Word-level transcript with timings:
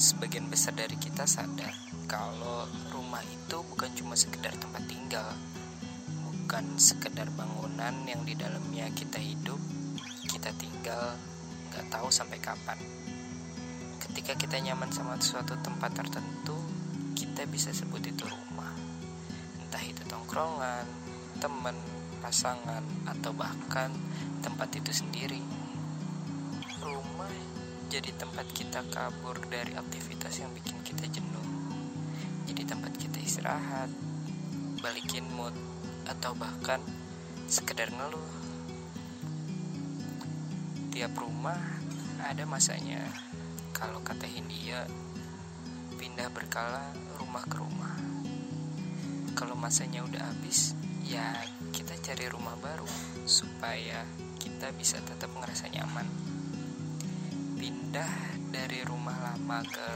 Sebagian 0.00 0.48
besar 0.48 0.72
dari 0.72 0.96
kita 0.96 1.28
sadar 1.28 1.76
kalau 2.08 2.64
rumah 2.88 3.20
itu 3.20 3.60
bukan 3.68 3.92
cuma 3.92 4.16
sekedar 4.16 4.56
tempat 4.56 4.80
tinggal, 4.88 5.28
bukan 6.24 6.64
sekedar 6.80 7.28
bangunan 7.36 7.92
yang 8.08 8.24
di 8.24 8.32
dalamnya 8.32 8.88
kita 8.96 9.20
hidup, 9.20 9.60
kita 10.24 10.56
tinggal, 10.56 11.20
nggak 11.68 11.84
tahu 11.92 12.08
sampai 12.08 12.40
kapan. 12.40 12.80
Ketika 14.00 14.40
kita 14.40 14.56
nyaman 14.64 14.88
sama 14.88 15.20
suatu 15.20 15.52
tempat 15.60 15.92
tertentu, 15.92 16.56
kita 17.12 17.44
bisa 17.44 17.68
sebut 17.68 18.00
itu 18.00 18.24
rumah. 18.24 18.72
Entah 19.60 19.84
itu 19.84 20.00
tongkrongan, 20.08 20.88
teman, 21.44 21.76
pasangan, 22.24 22.80
atau 23.04 23.36
bahkan 23.36 23.92
tempat 24.40 24.80
itu 24.80 24.96
sendiri. 24.96 25.44
Jadi 27.90 28.14
tempat 28.14 28.46
kita 28.54 28.86
kabur 28.94 29.34
dari 29.50 29.74
aktivitas 29.74 30.38
yang 30.38 30.54
bikin 30.54 30.78
kita 30.86 31.10
jenuh. 31.10 31.48
Jadi 32.46 32.62
tempat 32.62 32.94
kita 32.94 33.18
istirahat, 33.18 33.90
balikin 34.78 35.26
mood, 35.34 35.50
atau 36.06 36.30
bahkan 36.38 36.78
sekedar 37.50 37.90
ngeluh. 37.90 38.30
Tiap 40.94 41.18
rumah 41.18 41.58
ada 42.22 42.46
masanya. 42.46 43.02
Kalau 43.74 43.98
kata 44.06 44.22
Hindia, 44.22 44.86
pindah 45.98 46.30
berkala 46.30 46.94
rumah 47.18 47.42
ke 47.42 47.58
rumah. 47.58 47.98
Kalau 49.34 49.58
masanya 49.58 50.06
udah 50.06 50.30
habis, 50.30 50.78
ya 51.02 51.26
kita 51.74 51.98
cari 51.98 52.30
rumah 52.30 52.54
baru 52.62 52.86
supaya 53.26 54.06
kita 54.38 54.70
bisa 54.78 55.02
tetap 55.02 55.34
ngerasa 55.34 55.66
nyaman 55.74 56.06
pindah 57.60 58.40
dari 58.48 58.80
rumah 58.88 59.12
lama 59.20 59.60
ke 59.60 59.88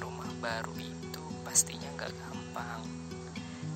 rumah 0.00 0.32
baru 0.40 0.72
itu 0.80 1.20
pastinya 1.44 1.84
nggak 1.92 2.16
gampang. 2.16 2.80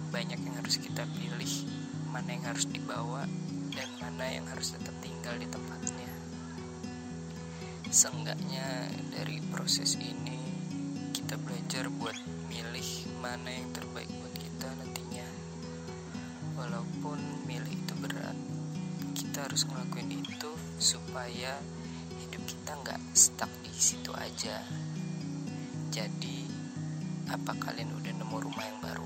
Banyak 0.08 0.40
yang 0.40 0.56
harus 0.56 0.80
kita 0.80 1.04
pilih 1.12 1.68
mana 2.08 2.32
yang 2.32 2.48
harus 2.48 2.64
dibawa 2.64 3.28
dan 3.76 3.84
mana 4.00 4.32
yang 4.32 4.48
harus 4.48 4.72
tetap 4.72 4.96
tinggal 5.04 5.36
di 5.36 5.44
tempatnya. 5.44 6.08
Seenggaknya 7.92 8.88
dari 9.12 9.44
proses 9.52 10.00
ini 10.00 10.40
kita 11.12 11.36
belajar 11.36 11.92
buat 12.00 12.16
milih 12.48 13.20
mana 13.20 13.52
yang 13.52 13.68
terbaik 13.76 14.08
buat 14.08 14.34
kita 14.40 14.72
nantinya. 14.72 15.28
Walaupun 16.56 17.20
milih 17.44 17.76
itu 17.76 17.92
berat 18.00 18.40
kita 19.12 19.44
harus 19.44 19.68
ngelakuin 19.68 20.24
itu 20.24 20.50
supaya 20.80 21.60
hidup 22.34 22.50
kita 22.50 22.74
nggak 22.82 22.98
stuck 23.14 23.52
di 23.62 23.70
situ 23.70 24.10
aja. 24.10 24.58
Jadi, 25.94 26.50
apa 27.30 27.54
kalian 27.62 27.94
udah 27.94 28.10
nemu 28.10 28.36
rumah 28.42 28.64
yang 28.66 28.80
baru? 28.82 29.03